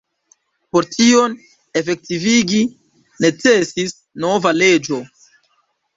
[0.75, 1.35] Por tion
[1.83, 2.63] efektivigi
[3.27, 5.03] necesis nova leĝo.